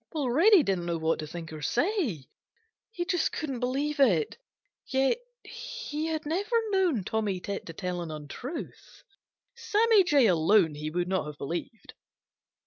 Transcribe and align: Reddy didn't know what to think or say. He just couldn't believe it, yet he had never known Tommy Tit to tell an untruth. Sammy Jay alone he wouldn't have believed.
Reddy 0.15 0.63
didn't 0.63 0.87
know 0.87 0.97
what 0.97 1.19
to 1.19 1.27
think 1.27 1.53
or 1.53 1.61
say. 1.61 2.25
He 2.89 3.05
just 3.05 3.31
couldn't 3.31 3.59
believe 3.59 3.99
it, 3.99 4.35
yet 4.87 5.19
he 5.43 6.07
had 6.07 6.25
never 6.25 6.59
known 6.71 7.03
Tommy 7.03 7.39
Tit 7.39 7.67
to 7.67 7.73
tell 7.73 8.01
an 8.01 8.09
untruth. 8.09 9.03
Sammy 9.55 10.03
Jay 10.03 10.25
alone 10.25 10.73
he 10.73 10.89
wouldn't 10.89 11.23
have 11.27 11.37
believed. 11.37 11.93